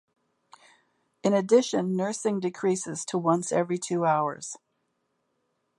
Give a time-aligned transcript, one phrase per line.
[1.21, 4.57] In addition, nursing decreases to once every two hours.